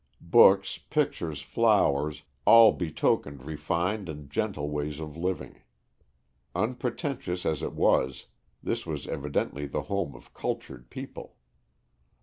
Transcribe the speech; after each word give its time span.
Books, 0.33 0.79
pictures, 0.79 1.43
flowers, 1.43 2.23
all 2.47 2.71
betokened 2.71 3.43
refined 3.43 4.09
and 4.09 4.31
gentle 4.31 4.67
ways 4.71 4.99
of 4.99 5.15
living. 5.15 5.61
Unpretentious 6.55 7.45
as 7.45 7.61
it 7.61 7.73
was, 7.73 8.25
this 8.63 8.83
was 8.87 9.05
evidently 9.05 9.67
the 9.67 9.83
home 9.83 10.15
of 10.15 10.33
cultured 10.33 10.89
people. 10.89 11.35